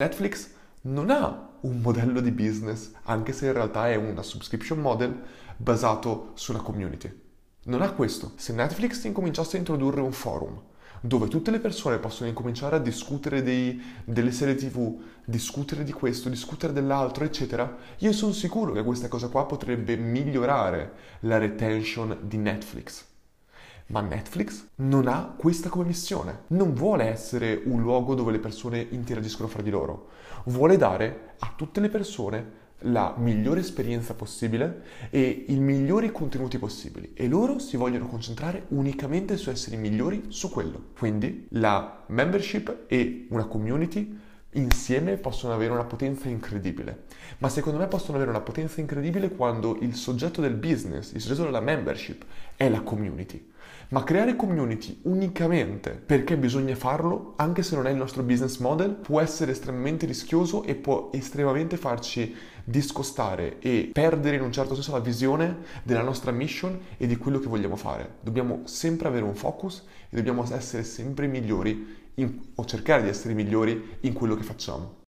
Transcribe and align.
Netflix 0.00 0.50
non 0.82 1.10
ha 1.10 1.56
un 1.62 1.80
modello 1.80 2.20
di 2.20 2.30
business, 2.30 2.92
anche 3.06 3.32
se 3.32 3.46
in 3.46 3.52
realtà 3.52 3.90
è 3.90 3.96
una 3.96 4.22
subscription 4.22 4.78
model 4.78 5.12
basato 5.56 6.30
sulla 6.34 6.60
community. 6.60 7.12
Non 7.64 7.82
ha 7.82 7.90
questo. 7.90 8.30
Se 8.36 8.52
Netflix 8.52 9.02
incominciasse 9.02 9.56
a 9.56 9.58
introdurre 9.58 10.00
un 10.00 10.12
forum 10.12 10.62
dove 11.00 11.26
tutte 11.26 11.50
le 11.50 11.58
persone 11.58 11.98
possono 11.98 12.28
incominciare 12.28 12.76
a 12.76 12.78
discutere 12.78 13.42
dei, 13.42 13.82
delle 14.04 14.30
serie 14.30 14.54
tv, 14.54 15.00
discutere 15.24 15.82
di 15.82 15.92
questo, 15.92 16.28
discutere 16.28 16.72
dell'altro, 16.72 17.24
eccetera, 17.24 17.76
io 17.98 18.12
sono 18.12 18.32
sicuro 18.32 18.70
che 18.70 18.84
questa 18.84 19.08
cosa 19.08 19.26
qua 19.26 19.46
potrebbe 19.46 19.96
migliorare 19.96 20.92
la 21.22 21.38
retention 21.38 22.18
di 22.22 22.36
Netflix. 22.36 23.04
Ma 23.90 24.00
Netflix 24.00 24.66
non 24.76 25.08
ha 25.08 25.34
questa 25.36 25.70
come 25.70 25.86
missione. 25.86 26.40
Non 26.48 26.74
vuole 26.74 27.04
essere 27.04 27.62
un 27.64 27.80
luogo 27.80 28.14
dove 28.14 28.32
le 28.32 28.38
persone 28.38 28.86
interagiscono 28.90 29.48
fra 29.48 29.62
di 29.62 29.70
loro. 29.70 30.08
Vuole 30.44 30.76
dare 30.76 31.34
a 31.38 31.52
tutte 31.56 31.80
le 31.80 31.88
persone 31.88 32.66
la 32.82 33.14
migliore 33.16 33.60
esperienza 33.60 34.14
possibile 34.14 34.82
e 35.10 35.46
i 35.48 35.56
migliori 35.56 36.12
contenuti 36.12 36.58
possibili 36.58 37.12
e 37.14 37.26
loro 37.28 37.58
si 37.58 37.76
vogliono 37.76 38.06
concentrare 38.06 38.66
unicamente 38.68 39.36
su 39.36 39.50
essere 39.50 39.76
i 39.76 39.80
migliori 39.80 40.26
su 40.28 40.50
quello. 40.50 40.90
Quindi 40.96 41.46
la 41.52 42.04
membership 42.08 42.84
e 42.86 43.26
una 43.30 43.46
community 43.46 44.16
insieme 44.52 45.16
possono 45.16 45.54
avere 45.54 45.72
una 45.72 45.84
potenza 45.84 46.28
incredibile. 46.28 47.04
Ma 47.38 47.48
secondo 47.48 47.78
me 47.78 47.86
possono 47.86 48.16
avere 48.16 48.30
una 48.30 48.40
potenza 48.40 48.80
incredibile 48.80 49.30
quando 49.30 49.78
il 49.80 49.94
soggetto 49.94 50.40
del 50.40 50.54
business, 50.54 51.12
il 51.12 51.20
soggetto 51.20 51.44
della 51.44 51.60
membership 51.60 52.24
è 52.54 52.68
la 52.68 52.82
community. 52.82 53.56
Ma 53.90 54.04
creare 54.04 54.36
community 54.36 55.00
unicamente 55.02 55.90
perché 55.90 56.36
bisogna 56.36 56.74
farlo, 56.74 57.34
anche 57.36 57.62
se 57.62 57.74
non 57.74 57.86
è 57.86 57.90
il 57.90 57.96
nostro 57.96 58.22
business 58.22 58.58
model, 58.58 58.90
può 58.90 59.20
essere 59.20 59.52
estremamente 59.52 60.06
rischioso 60.06 60.62
e 60.64 60.74
può 60.74 61.10
estremamente 61.12 61.76
farci 61.76 62.34
discostare 62.64 63.58
e 63.60 63.90
perdere 63.92 64.36
in 64.36 64.42
un 64.42 64.52
certo 64.52 64.74
senso 64.74 64.92
la 64.92 65.00
visione 65.00 65.58
della 65.82 66.02
nostra 66.02 66.30
mission 66.30 66.78
e 66.96 67.06
di 67.06 67.16
quello 67.16 67.38
che 67.38 67.48
vogliamo 67.48 67.76
fare. 67.76 68.16
Dobbiamo 68.20 68.60
sempre 68.64 69.08
avere 69.08 69.24
un 69.24 69.34
focus 69.34 69.84
e 70.10 70.16
dobbiamo 70.16 70.44
essere 70.52 70.84
sempre 70.84 71.26
migliori 71.26 72.10
in, 72.16 72.40
o 72.54 72.64
cercare 72.64 73.02
di 73.02 73.08
essere 73.08 73.34
migliori 73.34 73.96
in 74.00 74.12
quello 74.12 74.34
che 74.34 74.42
facciamo. 74.42 75.06